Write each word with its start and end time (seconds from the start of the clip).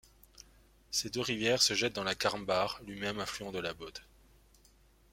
Ces 0.89 1.11
deux 1.11 1.21
rivières 1.21 1.61
se 1.61 1.75
jettent 1.75 1.93
dans 1.93 2.03
la 2.03 2.15
Quarmbach, 2.15 2.81
lui-même 2.87 3.19
affluent 3.19 3.51
de 3.51 3.59
la 3.59 3.75
Bode. 3.75 3.99